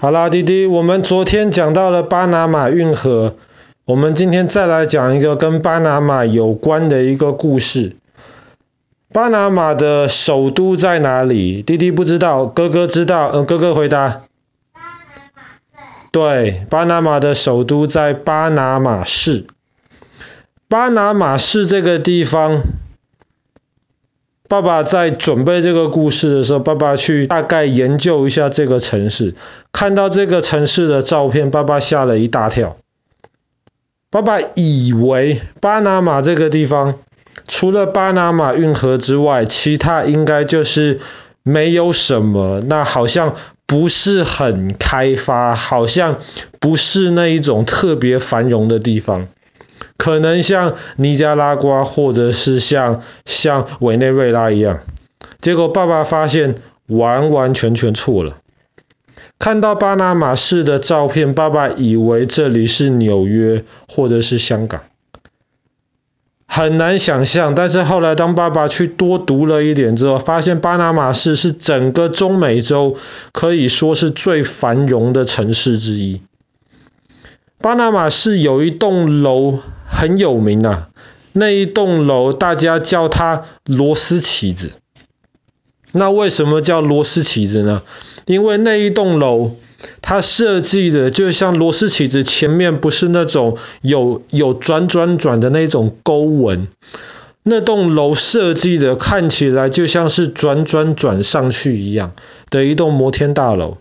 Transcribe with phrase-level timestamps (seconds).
[0.00, 3.34] 好啦，弟弟，我们昨天讲到了巴拿马运河，
[3.84, 7.96] 我们今天再来讲一个跟巴拿马有关的一个故事。
[9.12, 11.62] 巴拿马的首都在哪里？
[11.62, 13.32] 弟弟不知道，哥哥知道。
[13.34, 14.22] 嗯，哥哥回答。
[14.72, 16.08] 巴拿马市。
[16.12, 19.48] 对，巴拿马的首都在巴拿马市。
[20.68, 22.60] 巴拿马市这个地方。
[24.48, 29.34] 爸爸在准备这个故事的时候，爸爸去大概研究一下这个城市，
[29.72, 32.78] 看到这个城市的照片，爸爸吓了一大跳。
[34.10, 36.94] 爸爸以为巴拿马这个地方，
[37.46, 41.00] 除了巴拿马运河之外，其他应该就是
[41.42, 43.34] 没有什么，那好像
[43.66, 46.20] 不是很开发，好像
[46.58, 49.28] 不是那一种特别繁荣的地方。
[49.98, 54.78] 可能像尼加拉瓜，或者是像像委内瑞拉一样，
[55.40, 56.54] 结果爸爸发现
[56.86, 58.38] 完完全全错了。
[59.40, 64.82] 看到巴拿马市的照片，爸爸以为这里是纽约或者是香港，
[66.46, 67.54] 很难想象。
[67.54, 72.96] 但是后来当爸爸去多读了一点之后，发现巴拿马市是整个中美洲
[73.32, 76.22] 可以说是最繁荣的城市之一。
[77.60, 79.60] 巴拿马市有一栋楼。
[79.90, 80.90] 很有名啊，
[81.32, 84.72] 那一栋楼大家叫它螺丝起子。
[85.92, 87.82] 那为什么叫螺丝起子呢？
[88.26, 89.56] 因为那一栋楼
[90.02, 96.68] 它设计的就像螺丝起子前面不是那种有有转转转的那种沟纹，
[97.42, 102.12] 那栋楼设计的看起来就像是转转转上去一样
[102.50, 103.78] 的一栋摩天大楼。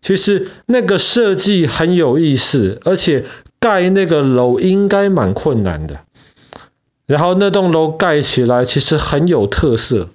[0.00, 3.24] 其实那个设计很有意思，而且。
[3.62, 6.00] 盖那个楼应该蛮困难的，
[7.04, 10.08] 然后那栋楼盖起来其实很有特色。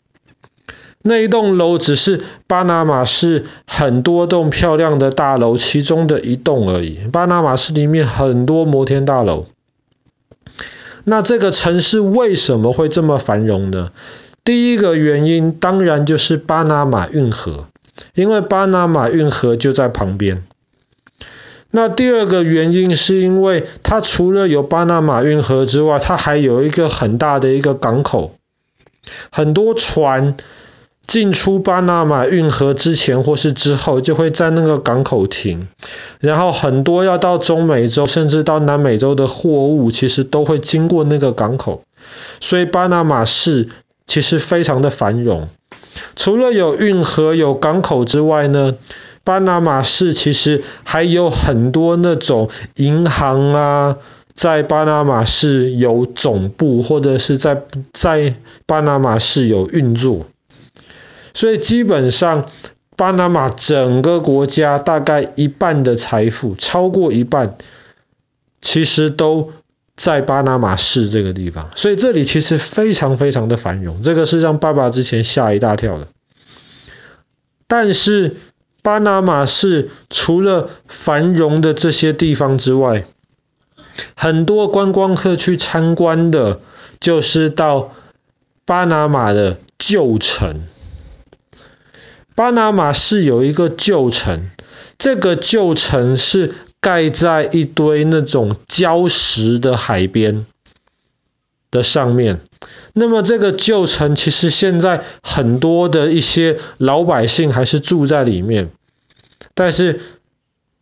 [1.03, 6.97] 那一栋楼只是巴拿马市很多栋漂亮的大楼其中的一栋而已。
[7.11, 9.45] 巴拿马市里面很多摩天大楼。
[11.03, 13.91] 那这个城市为什么会这么繁荣呢？
[14.43, 17.67] 第一个原因当然就是巴拿马运河，
[18.15, 20.43] 因为巴拿马运河就在旁边。
[21.69, 28.33] 那第二个原因是因为它除了有巴拿马运河之外，它还有一个很大的一个港口，
[29.29, 30.37] 很多船
[31.05, 35.67] 进出巴拿马运河之前或是之后就会在那个港口停，
[36.19, 41.83] 然后很多要到中美洲甚至到南美洲的货物其实都会经过那个港口，
[42.39, 43.67] 所以巴拿马市
[44.07, 45.49] 其实非常的繁荣。
[46.15, 48.75] 除了有运河有港口之外呢，
[49.23, 53.97] 巴拿马市其实还有很多那种银行啊，
[54.33, 57.63] 在巴拿马市有总部，或者是在
[57.93, 58.35] 在
[58.65, 60.25] 巴拿马市有运作，
[61.33, 62.45] 所以基本上
[62.97, 67.57] 巴拿马整个国家大概一半的财富，超过一半，
[68.61, 69.51] 其实都
[69.95, 76.07] 在巴拿马市这个地方，所以这里其实非常非常的繁荣，这个是让爸爸之前吓一大跳的，
[77.67, 78.35] 但是。
[78.85, 83.05] 巴拿马市除了繁荣的这些地方之外，
[84.15, 86.59] 很多观光客去参观的，
[86.99, 87.95] 就是到
[88.63, 90.67] 巴拿马的旧城。
[92.35, 94.51] 巴拿马市有一个旧城，
[94.99, 96.53] 这个旧城是
[96.85, 100.45] 盖在一堆那种礁石的海边
[101.71, 102.41] 的上面。
[102.93, 108.69] 那么这个旧城其实现在很多的一些老百姓还是住在里面，
[109.55, 109.99] 但是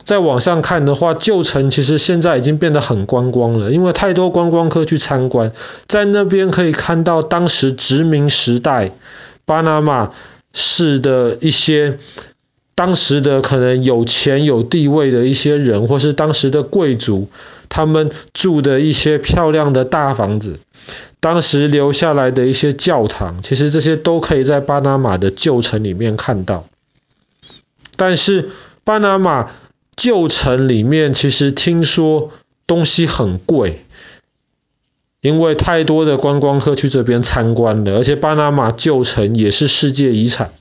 [0.03, 5.53] 在网上看的话，旧城其实现在已经变得很观光了，因为太多观光客去参观，
[5.88, 8.92] 在那边可以看到当时殖民时代
[9.46, 10.12] 巴拿马
[10.53, 11.97] 市的一些
[12.75, 17.29] 当时的可能有钱有地位的一些人，或是当时的贵族，
[17.69, 20.59] 他们住的一些漂亮的大房子。
[21.19, 26.66] 当时留下来的一些教堂，其实这些都可以在巴拿马的旧城里面看到。
[27.95, 28.50] 但是
[28.83, 29.51] 巴拿马
[29.95, 32.31] 旧城里面，其实听说
[32.65, 33.86] 东西很贵，
[35.21, 40.51] 因为太多的观光客去这边参观了，而且巴拿马旧城也是世界遗产。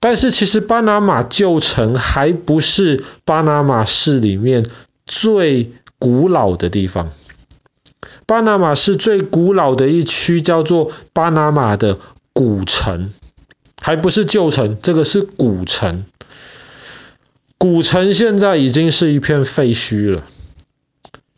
[0.00, 4.64] 但是其实巴拿马旧城还不是巴拿马市里面
[5.06, 7.12] 最古老的地方。
[8.26, 11.98] 巴拿马市最古老的一区叫做巴拿马的
[12.32, 13.12] 古城，
[13.80, 16.06] 还不是旧城，这个是古城。
[17.58, 20.24] 古城现在已经是一片废墟了，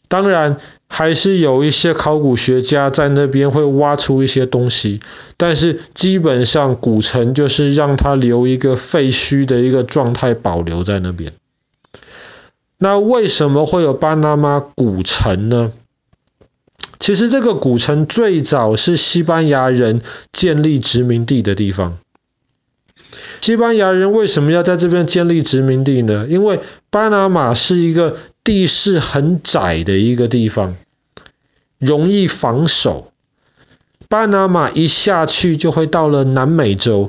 [0.06, 0.58] 当然，
[0.94, 5.00] 还是有一些考古学家在那边会挖出一些东西，
[5.38, 11.32] 但是基本上古城就是让它留一个废墟的一个状态保留在那边。
[12.76, 15.72] 那为什么会有巴拿马古城呢？
[16.98, 21.96] 其实这个古城最早是西班牙人建立殖民地的地方。
[23.40, 26.26] 西班牙人为什么要在这边建立殖民地呢？
[26.28, 26.60] 因为
[26.90, 30.76] 巴拿马是一个地势很窄的一个地方，
[31.78, 33.12] 容易防守。
[34.08, 37.08] 巴拿马一下去就会到了南美洲，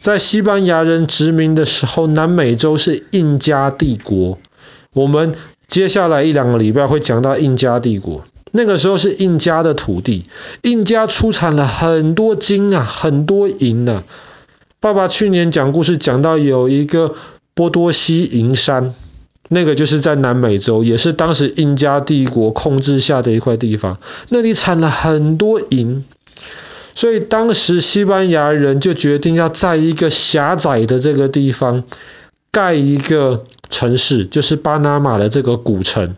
[0.00, 4.38] 在西班牙人殖民的时候，南美洲是印加帝国。
[4.92, 5.36] 我们
[5.68, 10.24] 接下来一两个礼拜会讲到印加帝国，那个时候是印加的土地，
[10.62, 14.02] 印加出产了很多金啊，很多银啊。
[14.80, 17.14] 爸爸去年讲故事讲到有一个
[17.54, 18.94] 波多西银山，
[19.48, 23.98] 那个就是在南美洲，也是当时印加帝国控制下的一块地方，
[24.28, 26.04] 那里产了很多银，
[26.94, 31.84] 所以当时西班牙人就决定要在一个狭窄的这个地方
[32.50, 33.44] 盖一个。
[33.70, 36.16] 城市就是巴拿马的这个古城，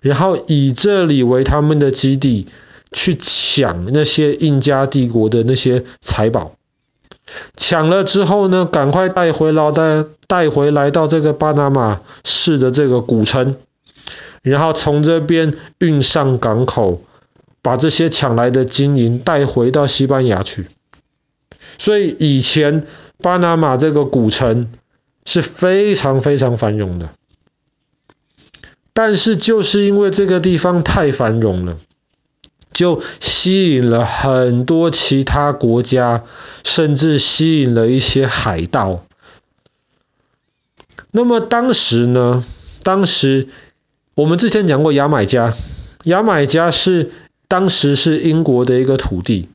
[0.00, 2.46] 然后以这里为他们的基地，
[2.92, 6.52] 去抢那些印加帝国的那些财宝。
[7.56, 13.56] 抢了之后呢，赶快带回来，带带回来到这个巴拿马市的这个古城，
[14.42, 17.02] 然后从这边运上港口，
[17.62, 20.66] 把这些抢来的金银带回到西班牙去。
[21.78, 22.86] 所以以前
[23.20, 24.70] 巴拿马这个古城。
[25.26, 27.08] 是非常非常繁荣的，
[28.92, 31.78] 但是就是因为这个地方太繁荣了，
[32.74, 36.24] 就吸引了很多其他国家，
[36.64, 39.04] 甚至吸引了一些海盗。
[41.10, 42.44] 那么当时呢，
[42.82, 43.48] 当时
[44.14, 45.54] 我们之前讲过牙买加，
[46.02, 47.12] 牙买加是
[47.46, 49.48] 当时是英国的一个土地。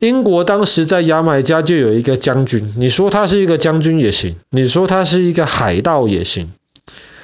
[0.00, 6.52] 英国当时在牙买加就有一个将军，你说他是一个将军也行，你说他是一个海盗也行。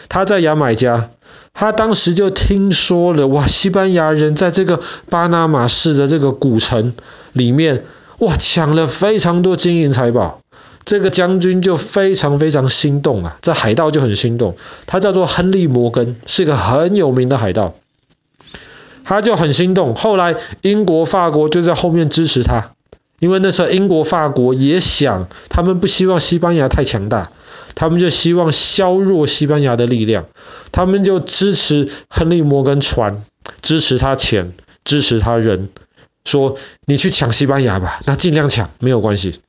[0.09, 1.11] 他在牙买加，
[1.55, 6.93] 他当时就听说了，哇，西班牙人在这个巴拿马市的这个古城
[7.33, 7.85] 里面，
[8.19, 10.41] 哇，抢了非常多金银财宝。
[10.85, 14.57] 这个将军就非常非常心动啊，这海盗就很心动。
[14.85, 17.75] 他叫做亨利·摩根，是个很有名的海盗。
[19.05, 22.73] 他就很心动，后来英国、法国就在后面支持他，
[23.19, 27.31] 因为那时候英国、法国也想，他们不希望西班牙太强大，
[27.75, 30.27] 他们就希望削弱西班牙的力量，
[30.73, 33.25] 他们就支持亨利·摩根船，
[33.61, 34.53] 支持他钱，
[34.85, 35.69] 支持他人，
[36.25, 36.57] 说
[36.87, 39.41] 你去抢西班牙吧，那尽量抢，没有关系。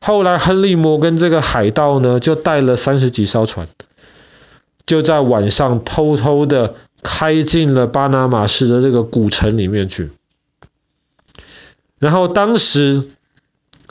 [0.00, 3.68] 后来亨利·摩根这个海盗呢，就带了三十几艘船，
[4.86, 6.74] 就在晚上偷偷的。
[7.00, 10.10] 开进了巴拿马市的这个古城里面去，
[12.00, 13.08] 然后当时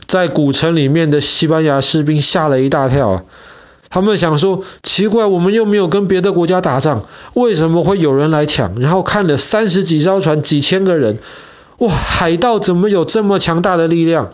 [0.07, 3.23] 在古城里面的西班牙士兵吓了一大跳啊！
[3.89, 8.79] 他们想说，奇怪，我们又没有跟别的国家打仗，为什么会有人来抢？
[8.79, 11.19] 然后看了三十几艘船，几千个人，
[11.77, 14.33] 哇，海盗怎么有这么强大的力量？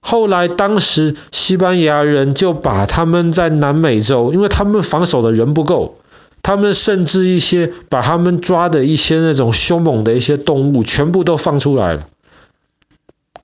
[0.00, 5.98] 后来当时西班牙人就把他们在南美洲，因为他们防守的人不够。
[6.42, 12.06] 他们甚至一些把他们抓的一些那种凶猛的一些动物全部都放出来了。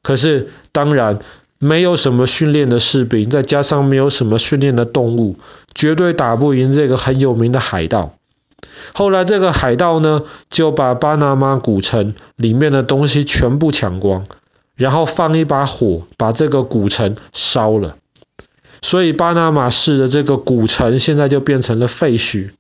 [0.03, 1.21] 可是当然
[1.59, 5.37] 没有什么训练的士兵，再加上没有什么训练的动物，
[5.75, 8.17] 绝对打不赢这个很有名的海盗。
[8.95, 14.27] 后来这个海盗呢，就把巴拿马古城里面的东西全部抢光，
[14.75, 17.97] 然后放一把火把这个古城烧了。
[18.81, 22.51] 所以巴拿马市的这个古城现在就变成了废墟。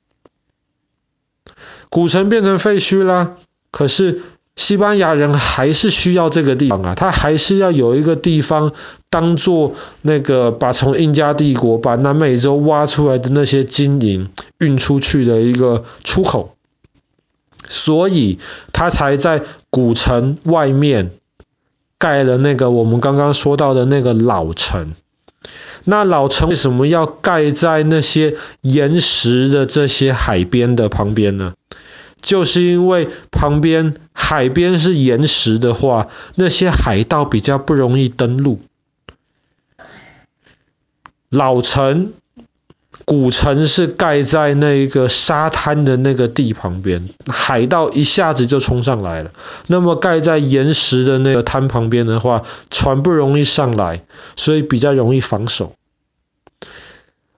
[1.88, 3.36] 古城变成废墟啦，
[3.72, 4.22] 可是
[4.54, 8.72] 西班牙人还是需要这个地方啊，他还是要有一个地方
[9.08, 14.28] 当做那个把从印加帝国把南美洲挖出来的那些金银
[14.58, 16.54] 运出去的一个出口，
[17.66, 18.38] 所以
[18.72, 21.12] 他才在古城外面
[21.96, 24.94] 盖了那个我们刚刚说到的那个老城。
[25.84, 31.54] 那老城为什么要盖在那些岩石的这些海边的旁边呢？
[32.20, 38.60] 就是因为旁边海边是岩石的话，那些海盗比较不容易登陆。
[41.28, 42.12] 老城、
[43.04, 49.32] 古城是盖在那个沙滩的那个地旁边，海盗一下子就冲上来了。
[49.66, 54.02] 那么盖在岩石的那个滩旁边的话，船不容易上来，
[54.36, 55.74] 所以比较容易防守。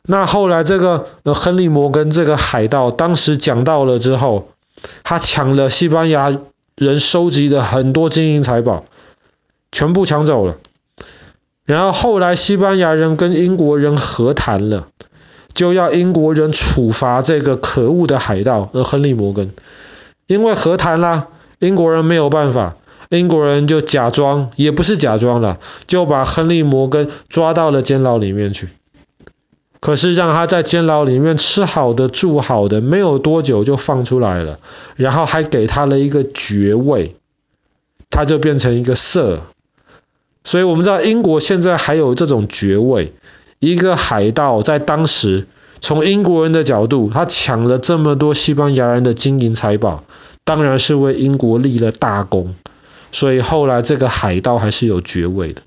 [0.02, 4.50] 那后来这个亨利摩根这个海盗当时讲到了之后，
[5.02, 6.36] 他抢了西班牙
[6.76, 8.84] 人收集的很多金银财宝，
[9.70, 10.58] 全部抢走了。
[11.64, 14.88] 然后后来西班牙人跟英国人和谈了，
[15.52, 19.52] 就要英国人处罚这个可恶的海盗而亨利摩根，
[20.26, 21.28] 因为和谈啦，
[21.60, 22.74] 英国人没有办法，
[23.08, 28.68] 英国人就假装，也不是假装了，就把亨利摩根抓到了监牢里面去。
[29.84, 34.58] 可是让他在监牢里面吃好的住好的，没有多久就放出来了，
[34.96, 37.16] 然后还给他了一个爵位，
[38.08, 39.42] 他就变成一个 Sir。
[40.42, 43.12] 所以我们知道英国现在还有这种爵位，
[43.58, 45.46] 一个海盗在当时
[45.80, 50.04] 从英国人的角度，他抢了这么多西班牙人的金银财宝，
[50.44, 52.54] 当然是为英国立了大功，
[53.12, 55.60] 所以后来这个海盗还是有爵位的。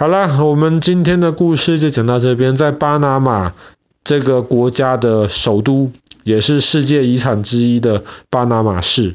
[0.00, 3.52] 好啦，我们今天的故事就讲到这边，在巴拿马
[4.02, 5.92] 这个国家的首都，
[6.24, 9.14] 也是世界遗产之一的巴拿马市。